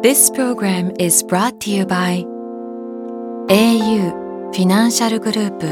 [0.00, 2.24] This program is brought to you by
[3.48, 5.66] au フィナンシャルグループ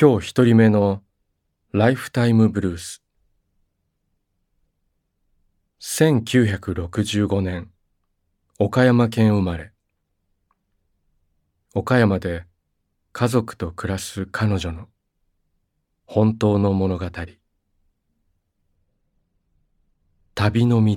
[0.00, 1.02] 今日一人目の
[1.72, 3.02] ライフタイムブルース
[5.82, 7.70] 1965年
[8.58, 9.72] 岡山県生まれ
[11.74, 12.46] 岡山で
[13.12, 14.88] 家族と暮らす彼女の
[16.06, 17.06] 本当の物語。
[20.34, 20.96] 旅の道。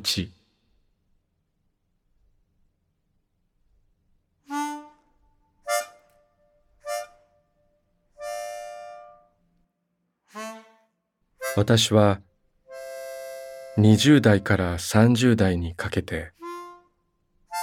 [11.57, 12.19] 私は
[13.77, 16.33] 20代から30代にかけて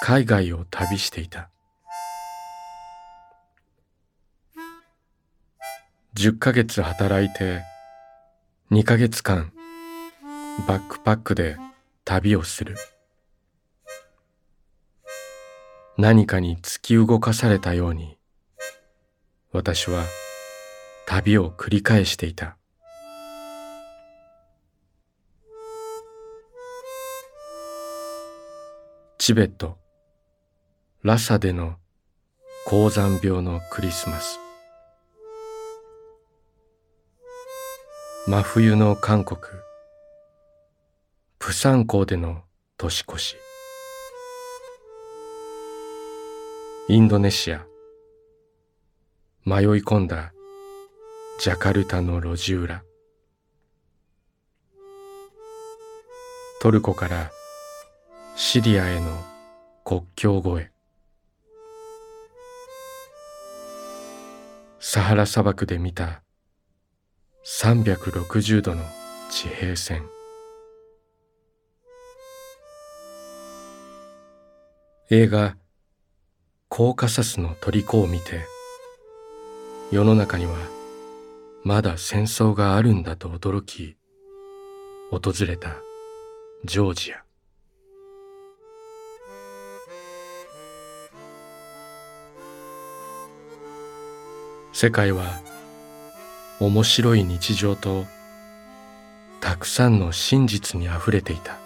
[0.00, 1.51] 海外を旅していた。
[6.14, 7.62] 10ヶ月働いて
[8.70, 9.50] 2ヶ月間
[10.68, 11.56] バックパックで
[12.04, 12.76] 旅をする。
[15.96, 18.18] 何かに突き動かされたように
[19.52, 20.04] 私は
[21.06, 22.58] 旅を繰り返していた。
[29.16, 29.78] チベット
[31.02, 31.76] ラサでの
[32.66, 34.41] 高山病のクリスマス。
[38.24, 39.40] 真冬の韓国。
[41.40, 42.42] プサン港での
[42.76, 43.36] 年越し。
[46.88, 47.66] インドネシア。
[49.44, 50.32] 迷い込んだ。
[51.40, 52.84] ジャカルタの路地裏。
[56.60, 57.32] トルコから。
[58.36, 59.18] シリアへの
[59.84, 60.72] 国境越え。
[64.78, 66.21] サハラ砂漠で見た。
[67.44, 68.84] 360度の
[69.28, 70.08] 地平線。
[75.10, 75.56] 映画
[76.68, 78.46] コーカサスの虜を見て
[79.90, 80.52] 世の中には
[81.64, 83.96] まだ戦争があるんだと驚き
[85.10, 85.74] 訪れた
[86.64, 87.24] ジョージア。
[94.72, 95.40] 世界は
[96.64, 98.04] 面白い日常と
[99.40, 101.58] たくさんの真実にあふれていた。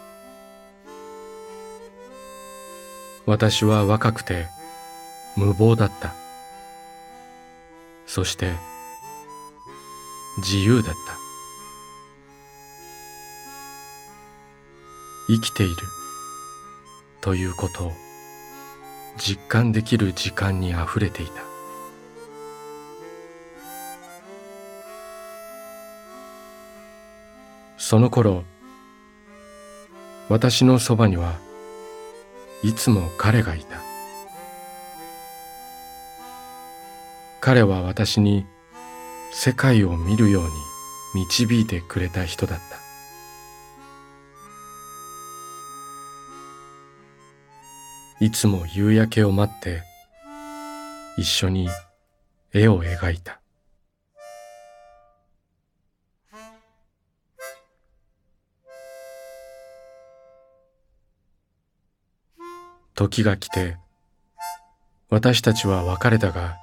[3.27, 4.47] 私は若くて
[5.37, 6.15] 無謀だった。
[8.07, 8.55] そして
[10.39, 10.99] 自由だった。
[15.29, 15.75] 生きている。
[17.21, 17.93] ということを
[19.19, 21.56] 実感できる時間にあふれていた。
[27.89, 28.43] その頃
[30.29, 31.37] 私のそばには
[32.65, 33.81] いつも彼がいた。
[37.41, 38.45] 彼は私に
[39.33, 40.45] 世界を見るよう
[41.15, 42.59] に導いてくれた人だっ
[48.19, 48.25] た。
[48.25, 49.85] いつも夕焼けを待って
[51.17, 51.69] 一緒に
[52.53, 53.41] 絵を描いた。
[62.97, 63.77] 時が来て
[65.11, 66.57] 私たちは別れたが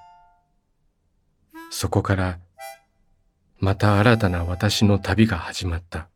[1.69, 2.39] そこから
[3.59, 6.09] また新たな私の旅が始まった。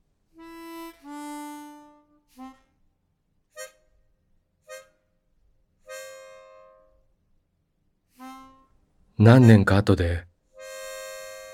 [9.17, 10.25] 何年か後で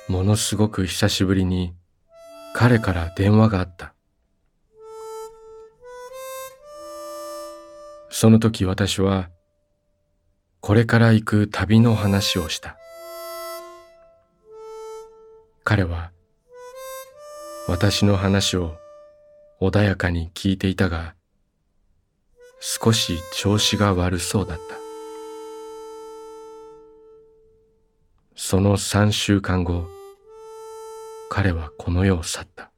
[0.07, 1.73] ものすごく久しぶりに
[2.53, 3.93] 彼から電話があった。
[8.23, 9.29] その時私は
[10.61, 12.77] これから行く旅の話をした。
[15.65, 16.13] 彼は
[17.67, 18.77] 私の話を
[19.59, 21.15] 穏やかに聞いていたが
[22.61, 24.77] 少し調子が悪そうだった。
[28.37, 29.85] その三週間後
[31.29, 32.72] 彼はこの世を去った。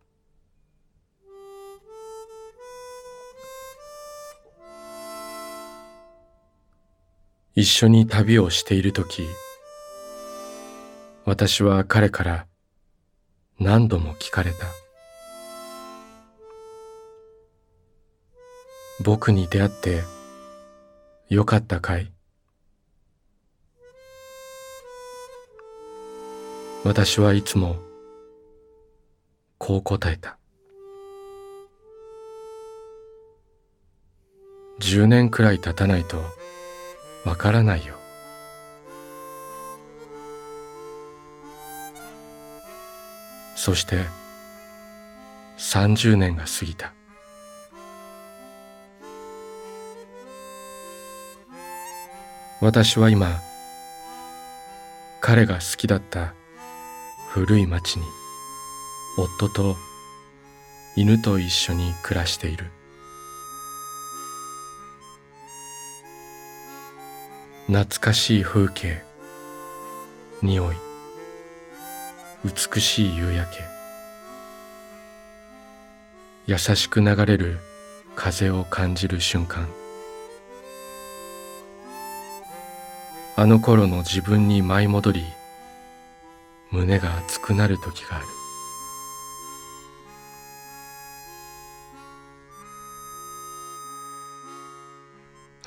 [7.57, 9.23] 一緒に旅をしているとき、
[11.23, 12.47] 私は彼から
[13.59, 14.57] 何度も聞かれた。
[19.01, 20.03] 僕に出会って
[21.29, 22.11] よかったかい
[26.83, 27.77] 私はいつも
[29.57, 30.37] こう答えた。
[34.79, 36.44] 十年くらい経たないと
[37.25, 37.95] わからないよ。
[43.55, 44.05] そして
[45.57, 46.93] 30年が過ぎた。
[52.61, 53.41] 私は今
[55.19, 56.33] 彼が好きだった
[57.29, 58.05] 古い町に
[59.17, 59.75] 夫と
[60.95, 62.71] 犬と一緒に暮らしている
[67.67, 69.01] 懐かしい風景。
[70.43, 70.75] 匂い。
[72.45, 73.63] 美しい夕焼け。
[76.45, 77.57] 優しく流れる
[78.15, 79.67] 風を感じる瞬間。
[83.35, 85.23] あの頃の自分に舞い戻り
[86.71, 88.25] 胸が熱くなる時がある。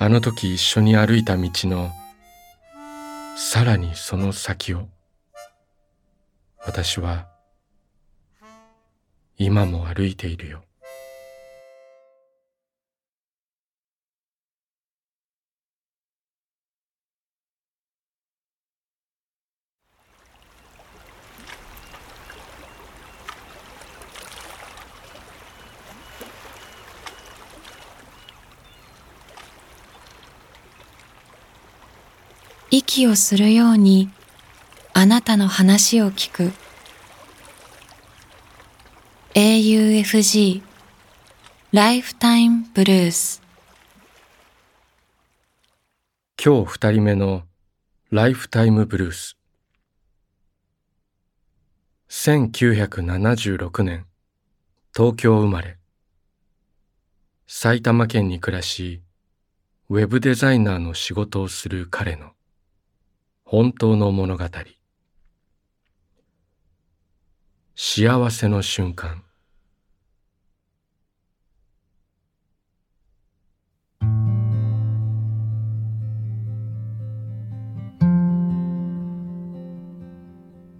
[0.01, 1.91] あの時一緒に歩いた道の
[3.35, 4.87] さらにその先を
[6.65, 7.27] 私は
[9.37, 10.63] 今も歩いているよ。
[32.71, 34.11] 息をするように
[34.93, 36.51] あなたの話を聞く。
[39.33, 40.61] AUFG
[41.71, 43.41] ライフタイムブルース
[46.43, 47.43] 今日二人目の
[48.11, 49.37] ライフタイムブルース
[52.09, 54.05] 1976年
[54.95, 55.77] 東京生まれ。
[57.47, 59.01] 埼玉県に暮らし
[59.89, 62.33] ウェブデザイナーの仕事をする彼の。
[63.51, 64.45] 本当の物語。
[67.75, 69.23] 幸せの瞬間。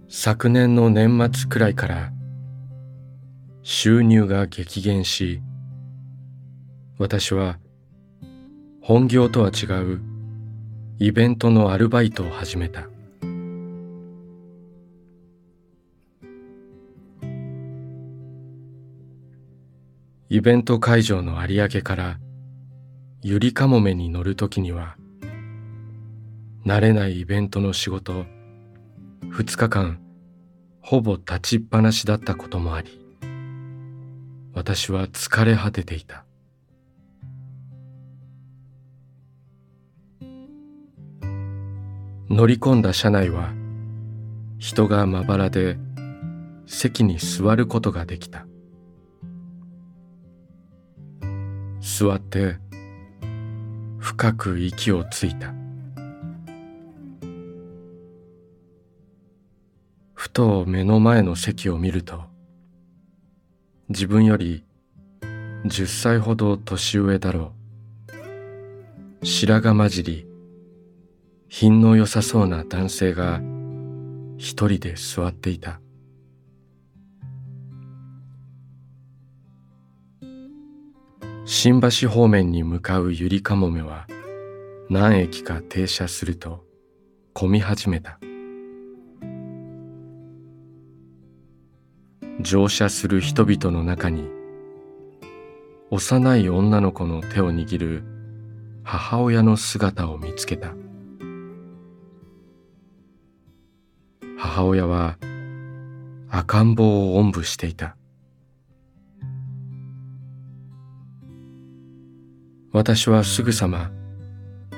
[0.08, 2.12] 昨年の年末くらいから
[3.64, 5.42] 収入が激減し
[6.98, 7.58] 私は
[8.80, 10.09] 本業とは違う
[11.02, 12.86] イベントのアルバイトを始めた。
[20.28, 22.18] イベント会場の有明から
[23.22, 24.98] ゆりかもめに乗るときには
[26.66, 28.26] 慣れないイベントの仕事
[29.22, 30.00] 2日間
[30.82, 33.00] ほぼ立ちっぱなしだったこともあり
[34.52, 36.26] 私は疲れ果てていた。
[42.30, 43.52] 乗り込んだ車内は
[44.58, 45.76] 人がまばらで
[46.64, 48.46] 席に座ることができた。
[51.80, 52.58] 座って
[53.98, 55.52] 深く息をついた。
[60.14, 62.22] ふと目の前の席を見ると
[63.88, 64.62] 自分より
[65.64, 67.54] 10歳ほど年上だろ
[69.22, 69.26] う。
[69.26, 70.29] 白髪混じり
[71.52, 73.40] 品の良さそうな男性が
[74.38, 75.80] 一人で座っていた。
[81.44, 84.06] 新橋方面に向かうゆりかもめは
[84.88, 86.64] 何駅か停車すると
[87.32, 88.20] 混み始めた。
[92.40, 94.30] 乗車する人々の中に
[95.90, 98.04] 幼い女の子の手を握る
[98.84, 100.76] 母親の姿を見つけた。
[104.42, 105.18] 母親は
[106.30, 107.94] 赤ん坊をおんぶしていた。
[112.72, 113.90] 私はすぐさま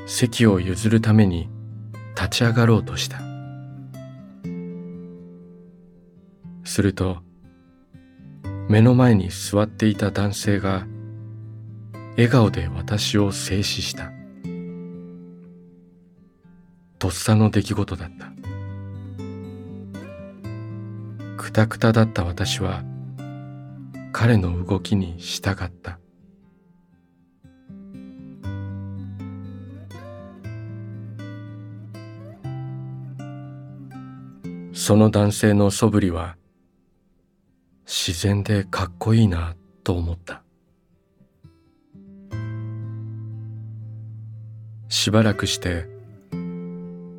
[0.06, 1.48] 席を譲るために
[2.16, 3.20] 立ち上がろうとした。
[6.64, 7.18] すると
[8.68, 10.88] 目の前に座っていた男性が
[12.16, 14.10] 笑顔で私を静止した。
[16.98, 18.41] とっさの出来事だった。
[21.42, 22.84] くたくただった私は
[24.12, 25.98] 彼の動きに従った。
[34.72, 36.36] その男性の素振りは
[37.86, 40.44] 自然でかっこいいなと思った。
[44.88, 45.88] しばらくして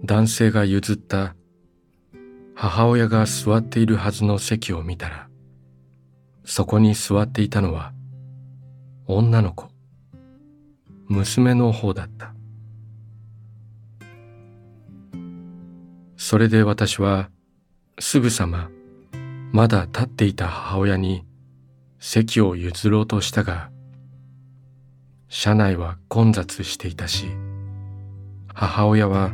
[0.05, 1.35] 男性が譲った
[2.65, 5.27] 母親が座っているはずの席を見たら
[6.45, 7.91] そこに座っていたのは
[9.05, 9.67] 女の子。
[11.09, 12.33] 娘の方だった。
[16.15, 17.29] それで私は
[17.99, 18.69] すぐさま
[19.51, 21.25] まだ立っていた母親に
[21.99, 23.71] 席を譲ろうとしたが
[25.27, 27.27] 車内は混雑していたし
[28.53, 29.33] 母親は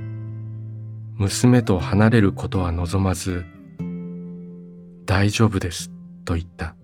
[1.19, 3.43] 娘と離れることは望まず
[5.05, 5.91] 大丈夫です
[6.23, 6.75] と言った。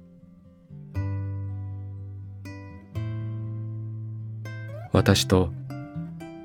[4.91, 5.53] 私と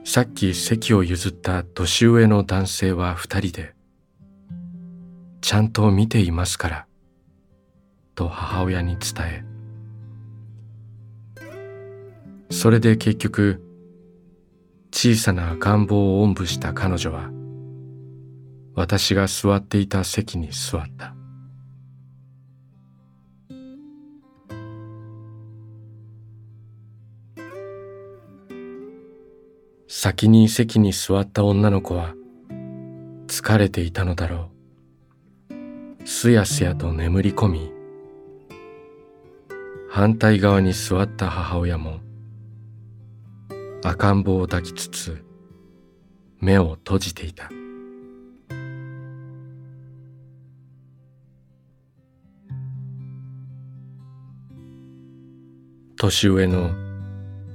[0.05, 3.75] さっき席を譲った年上の男性は二人で
[5.41, 6.87] ちゃんと見ていますから、
[8.15, 9.45] と母親に伝え、
[12.51, 13.61] それで結局、
[14.93, 17.31] 小さな赤ん坊をおんぶした彼女は、
[18.75, 21.15] 私が座っていた席に座った。
[29.89, 32.15] 先に席に座った女の子は
[33.27, 34.61] 疲れていたのだろう。
[36.07, 37.73] すやすやと眠り込み
[39.91, 42.01] 反対側に座った母親も
[43.85, 45.25] 赤ん坊を抱きつつ
[46.41, 47.51] 目を閉じていた
[56.01, 56.71] 年上の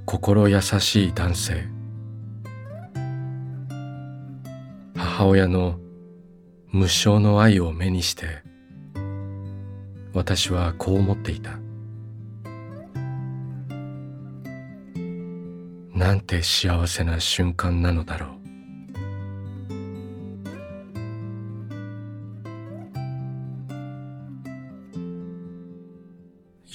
[0.06, 1.68] 心優しい男性。
[4.96, 5.80] 母親の
[6.68, 8.44] 無償の愛を目にして
[10.14, 11.58] 私はこう思っていた。
[15.96, 18.45] なんて幸せな瞬間なのだろう。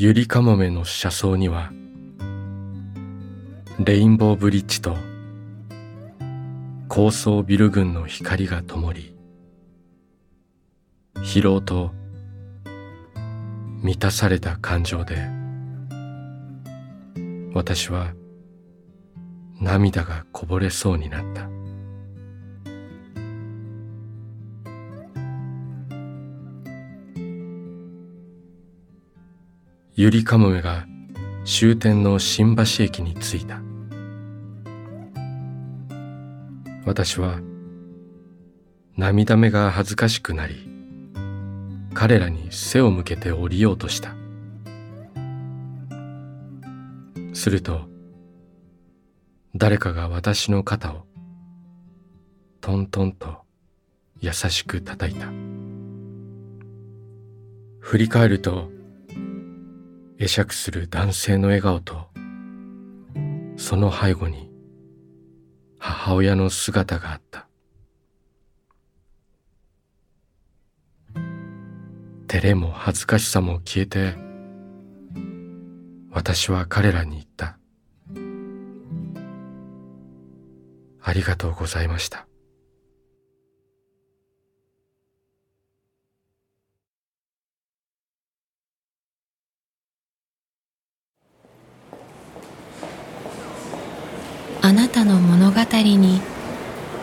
[0.03, 1.71] ゆりかもめの車窓には
[3.85, 4.97] レインボーブリッジと
[6.89, 9.15] 高層ビル群の光が灯り
[11.17, 11.91] 疲労と
[13.83, 15.17] 満たされた感情で
[17.53, 18.15] 私は
[19.61, 21.60] 涙がこぼれそうになった。
[30.01, 30.87] ゆりかもめが
[31.45, 33.61] 終点の新橋駅に着いた。
[36.87, 37.41] 私は
[38.97, 40.67] 涙目が恥ずかしくなり
[41.93, 44.15] 彼らに背を向けて降りようとした。
[47.35, 47.83] すると
[49.55, 51.05] 誰かが私の肩を
[52.63, 53.43] トントンと
[54.19, 55.27] 優しく叩いた。
[57.81, 58.71] 振り返ると
[60.21, 62.09] 会釈する男性の笑顔と
[63.57, 64.51] その背後に
[65.79, 67.47] 母親の姿があった。
[72.29, 74.15] 照れも恥ずかしさも消えて
[76.11, 77.57] 私は彼らに言った。
[81.03, 82.30] ありがとうございました。
[94.63, 96.21] あなたの物語に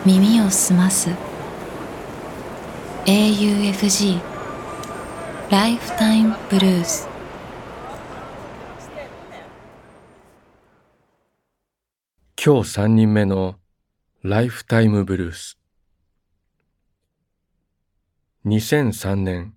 [0.06, 1.10] 耳を澄ます。
[3.04, 4.20] AUFG
[5.50, 7.08] ライフタイムブルース
[12.40, 13.56] 今日三人目の
[14.22, 15.58] ライフタイムブルース。
[18.46, 19.54] 2003年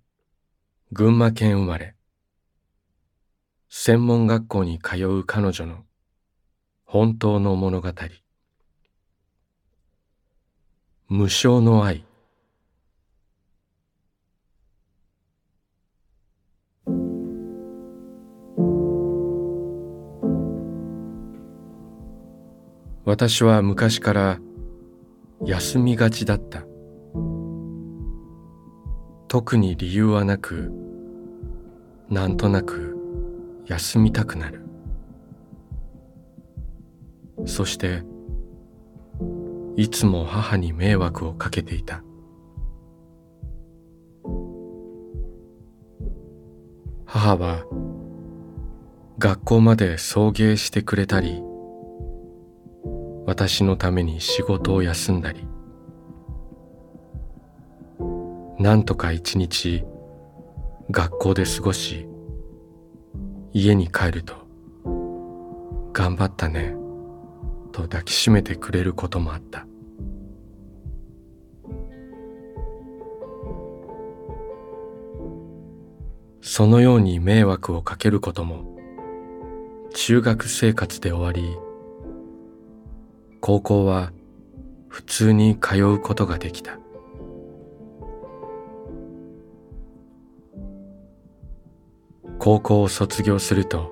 [0.91, 1.95] 群馬県生まれ。
[3.69, 5.85] 専門学校に通う彼女の
[6.91, 7.89] 本当の物語。
[11.07, 12.03] 無償の愛。
[23.05, 24.39] 私は昔から
[25.45, 26.65] 休みがちだった。
[29.29, 30.73] 特に理由はなく
[32.09, 32.97] なんとなく
[33.65, 34.60] 休みたくなる。
[37.45, 38.03] そして
[39.77, 42.03] いつも母に迷惑をかけていた。
[47.13, 47.65] 母は
[49.19, 51.43] 学校まで送迎してくれたり
[53.27, 55.45] 私のために仕事を休んだり
[58.59, 59.83] なんとか一日
[60.89, 62.07] 学校で過ごし
[63.51, 64.33] 家に帰ると
[65.91, 66.75] 「頑張ったね」
[67.71, 69.65] と抱きしめてくれることもあった。
[76.41, 78.77] そのように迷惑をかけることも
[79.93, 81.57] 中学生活で終わり
[83.39, 84.11] 高校は
[84.89, 86.77] 普通に通うことができた。
[92.37, 93.91] 高校を卒業すると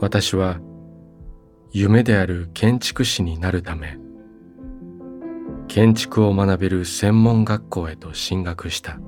[0.00, 0.58] 私は
[1.76, 3.98] 夢である建築士になるため
[5.66, 9.00] 建築を学べる専門学校へと進学した。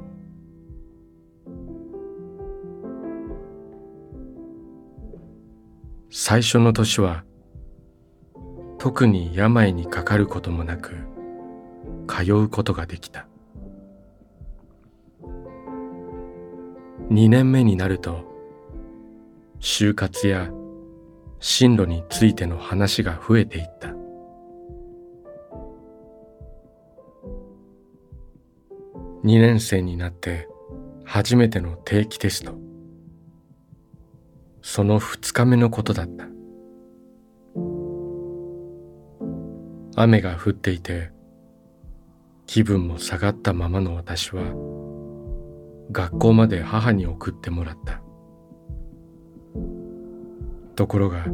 [6.10, 7.22] 最初の年は
[8.78, 10.96] 特に病にかかることもなく
[12.08, 13.28] 通うことができた。
[17.12, 18.24] 2年目になると
[19.60, 20.50] 就活や
[21.40, 23.88] 進路についての話が増えていった。
[29.24, 30.48] 2年生になって
[31.04, 32.54] 初めての定期テスト。
[34.62, 36.26] その2日目のことだった。
[39.98, 41.10] 雨が降っていて
[42.46, 44.42] 気分も下がったままの私は
[45.90, 48.02] 学校まで母に送ってもらった。
[50.76, 51.24] ところが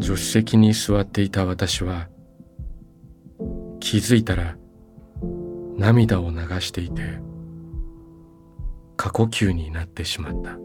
[0.00, 2.08] 助手席に座っていた私は
[3.80, 4.56] 気づいたら
[5.76, 7.02] 涙を流していて
[8.96, 10.58] 過呼吸になってしまった。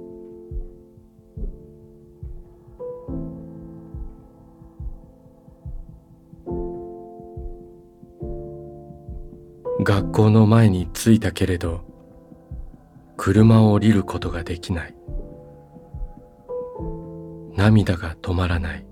[9.85, 11.81] 学校の前に着いたけれど
[13.17, 14.95] 車を降りることができない。
[17.55, 18.85] 涙が止まらない。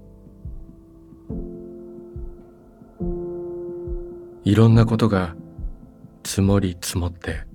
[4.45, 5.35] いろんなことが
[6.25, 7.45] 積もり積もって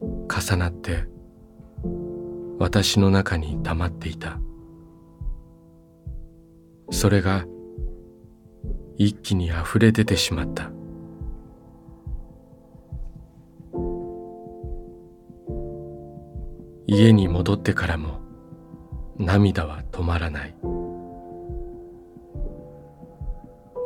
[0.00, 1.06] 重なって
[2.58, 4.38] 私の中に溜まっていた。
[6.90, 7.44] それが
[8.96, 10.70] 一気に溢れ出てしまった。
[16.86, 18.23] 家に戻ってからも
[19.18, 20.54] 涙は止まらない。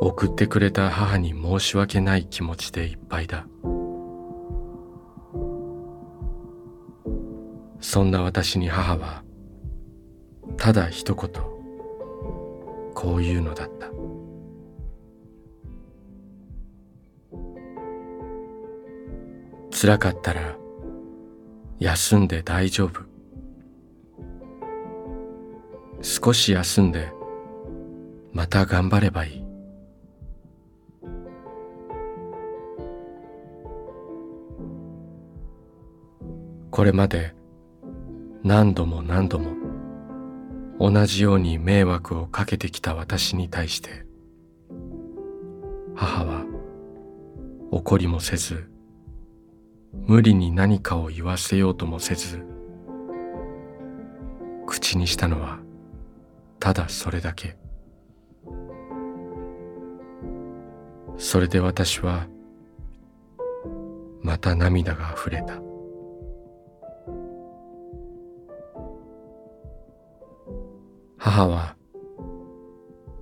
[0.01, 3.45] 送ってくれた母に申し訳ない気持ちでいっぱいだ。
[7.81, 9.23] そんな私に母は
[10.57, 11.31] ただ一言
[12.93, 13.89] こういうのだった。
[19.71, 20.57] 辛かったら
[21.79, 23.08] 休んで大丈夫。
[26.01, 27.11] 少し休んで
[28.31, 29.49] また頑張ればいい。
[36.71, 37.33] これまで
[38.43, 39.51] 何度も何度も
[40.79, 44.05] 同じように迷惑をかけてきた私に対して
[45.93, 46.45] 母は
[47.71, 48.69] 怒りもせず
[50.07, 52.45] 無理に何かを言わせようともせず
[54.65, 55.59] 口にしたのは
[56.59, 57.57] ただそれだけ。
[61.17, 62.27] それで私は
[64.21, 65.61] また涙が溢れた。
[71.17, 71.75] 母は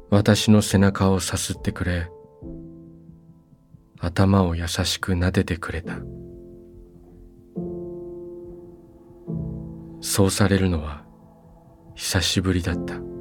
[0.10, 2.10] 私の背中をさすってくれ
[4.00, 6.00] 頭を優しく撫でてくれた。
[10.02, 11.04] そうされるのは
[11.96, 13.17] 久しぶりだった。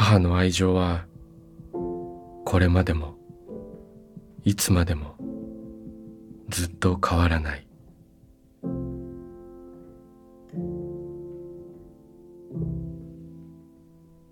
[0.00, 1.06] 母の愛情は
[1.72, 3.16] これまでも
[4.44, 5.16] いつまでも
[6.48, 7.66] ずっと変わらない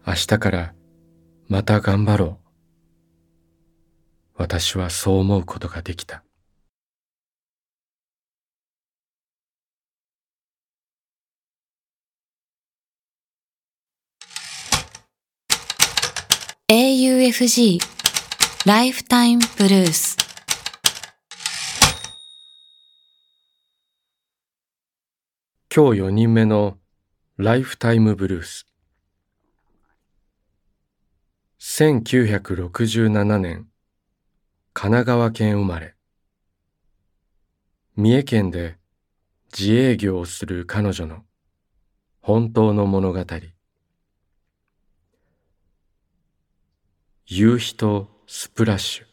[0.07, 0.75] 明日から
[1.49, 2.39] また頑張ろう。
[4.37, 6.23] 私はそう思うことができた。
[16.69, 17.79] AUFG
[18.67, 20.17] ライフタイムブルース。
[25.73, 26.77] 今日4人目の
[27.37, 28.67] ライフタイムブルース。
[31.61, 33.69] 1967年
[34.73, 35.95] 神奈川県生まれ。
[37.95, 38.77] 三重県で
[39.57, 41.23] 自営業をする彼女の
[42.21, 43.25] 本当の物語。
[47.29, 49.05] 夕日とスプラッシュ。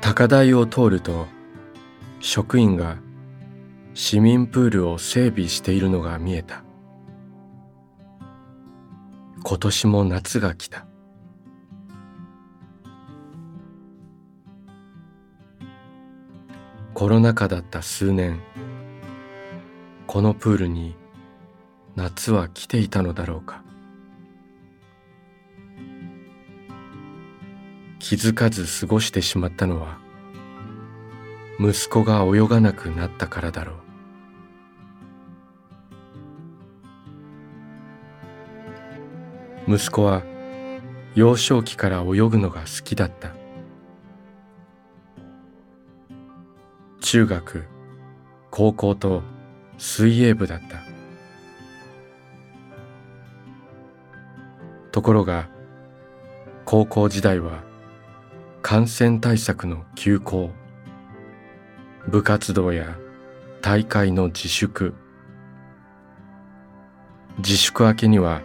[0.00, 1.26] 高台を通ると
[2.20, 2.96] 職員が
[3.94, 6.62] 市民プールを整備しているのが見えた。
[9.42, 10.86] 今年も夏が来た。
[17.00, 18.42] コロナ禍だった数年
[20.06, 20.94] このプールに
[21.96, 23.62] 夏は来ていたのだろうか。
[27.98, 29.96] 気づかず過ごしてしまったのは
[31.58, 33.72] 息子が泳がなくなったからだろ
[39.66, 39.76] う。
[39.76, 40.22] 息子は
[41.14, 43.39] 幼少期から泳ぐのが好きだった。
[47.10, 47.64] 中学
[48.52, 49.24] 高校と
[49.78, 50.76] 水泳部だった。
[54.92, 55.48] ところが
[56.64, 57.64] 高校時代は
[58.62, 60.50] 感染対策の休校
[62.06, 62.96] 部活動や
[63.60, 64.94] 大会の自粛
[67.38, 68.40] 自粛明けには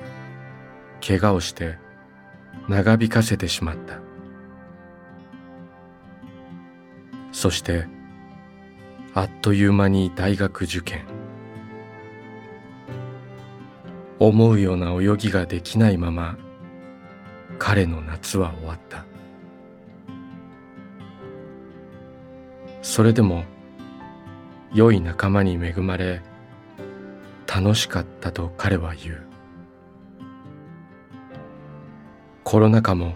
[1.05, 1.77] 怪我をして
[2.67, 3.99] 長引かせてしまった。
[7.31, 7.93] そして
[9.17, 11.05] あっという間に大学受験。
[14.19, 16.37] 思うような泳ぎができないまま
[17.57, 19.05] 彼の夏は終わった。
[22.81, 23.45] それでも
[24.73, 26.21] 良い仲間に恵まれ
[27.47, 29.25] 楽しかったと彼は言う。
[32.43, 33.15] コロナ禍も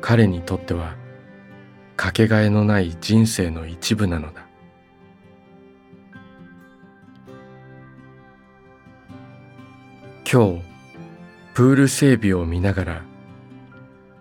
[0.00, 0.96] 彼にとっては
[1.96, 4.49] かけがえのない人生の一部なのだ。
[10.32, 10.62] 今日
[11.54, 13.02] プール整備を見ながら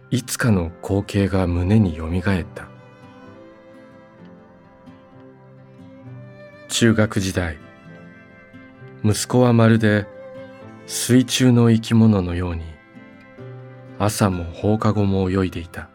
[0.09, 2.67] いつかの光景が胸によみがえった。
[6.67, 7.59] 中学時代
[9.03, 10.07] 息子はまるで
[10.87, 12.63] 水中の生き物のように
[13.99, 15.89] 朝も放課後も泳いでいた。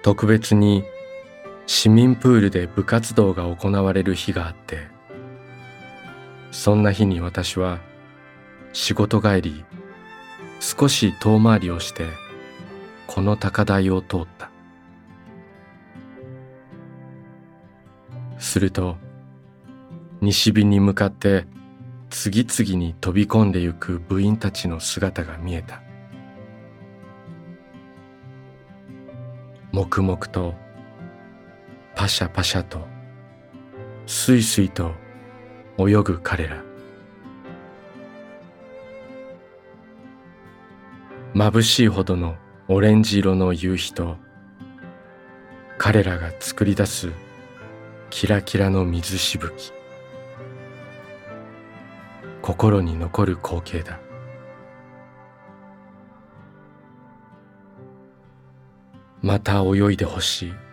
[0.00, 0.84] 特別に
[1.72, 4.88] 市民プールで部活動が行われる日があって
[6.50, 7.78] そんな日に私は
[8.72, 9.64] 仕事帰り
[10.58, 12.08] 少し遠回りをして
[13.06, 14.50] この高台を通った。
[18.40, 18.96] すると
[20.20, 21.46] 西日に向かって
[22.10, 25.80] 次々に飛び込んでゆく部員たちの姿が見えた。
[29.70, 30.54] 黙々と
[32.00, 32.88] パシャパシャと
[34.06, 34.92] スイスイと
[35.76, 36.64] 泳ぐ彼ら。
[41.34, 42.36] 眩しいほどの
[42.68, 44.16] オレンジ色の夕日と
[45.76, 47.10] 彼らが作り出す
[48.08, 49.70] キラキラの水しぶき。
[52.40, 54.00] 心に残る光景だ。
[59.20, 60.69] また泳いでほしい。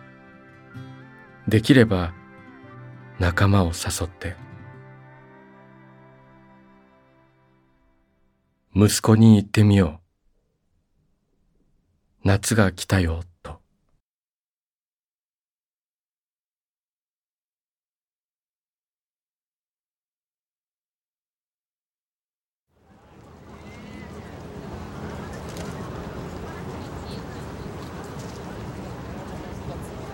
[1.48, 2.12] できれば
[3.18, 4.36] 仲間を誘って。
[8.76, 10.02] 息子に言ってみよ
[12.22, 12.28] う。
[12.28, 13.22] 夏が来たよ。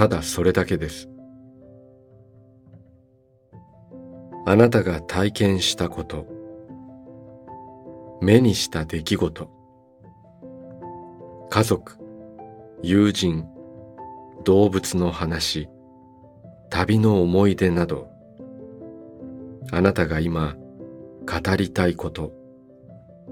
[0.00, 1.10] ただそれだけです。
[4.46, 6.26] あなたが体験したこと。
[8.22, 9.50] 目にした出来事。
[11.50, 11.98] 家族。
[12.82, 13.44] 友人。
[14.44, 15.68] 動物の話。
[16.70, 18.08] 旅の思い出など。
[19.70, 20.56] あなたが今。
[21.26, 22.32] 語りたいこと。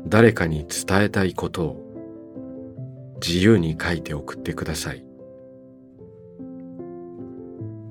[0.07, 3.17] 誰かに伝えたいことを。
[3.27, 5.08] 自由に書いて送ってください。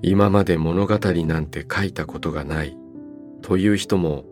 [0.01, 2.77] 今まで物語なんて書いたことがない
[3.41, 4.25] という人も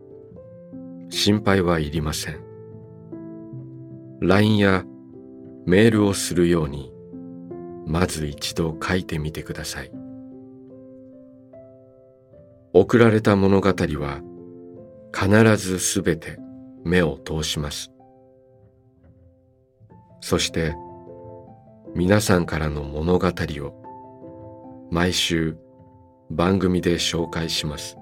[1.10, 2.40] 心配はいりません。
[4.22, 4.84] LINE や
[5.66, 6.92] メールをするように
[7.86, 9.92] まず一度書いてみてください。
[12.74, 14.22] 送られた物語は
[15.14, 16.38] 必ずすべて
[16.84, 17.92] 目を通します。
[20.22, 20.76] そして
[21.96, 23.85] 皆さんからの物語を
[24.92, 25.58] 毎週
[26.30, 27.98] 番組で紹介します。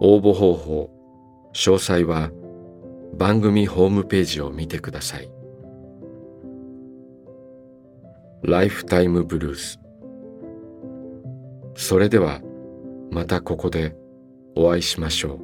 [0.00, 0.90] 応募方法
[1.52, 2.30] 詳細は
[3.16, 5.30] 番組ホームページを見てください。
[8.42, 9.80] ライフタイムブルース。
[11.74, 12.40] それでは
[13.10, 13.96] またここで
[14.54, 15.40] お会いしましょう。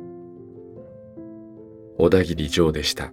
[1.98, 3.12] 小田切ジョーでした。